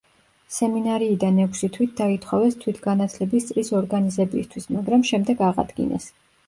სემინარიიდან 0.53 1.37
ექვსი 1.43 1.69
თვით 1.75 1.93
დაითხოვეს 2.01 2.59
თვითგანათლების 2.65 3.49
წრის 3.53 3.73
ორგანიზებისთვის 3.83 4.69
მაგრამ 4.79 5.11
შემდეგ 5.13 5.51
აღადგინეს. 5.55 6.15